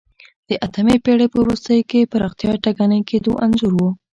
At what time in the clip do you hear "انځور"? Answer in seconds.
3.43-3.73